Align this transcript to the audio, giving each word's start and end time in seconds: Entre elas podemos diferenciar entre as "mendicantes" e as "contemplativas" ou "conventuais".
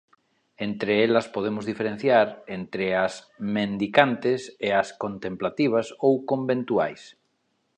Entre 0.67 0.93
elas 1.05 1.27
podemos 1.35 1.67
diferenciar 1.71 2.27
entre 2.59 2.85
as 3.05 3.13
"mendicantes" 3.55 4.41
e 4.67 4.69
as 4.81 4.87
"contemplativas" 5.03 5.87
ou 6.05 6.13
"conventuais". 6.31 7.01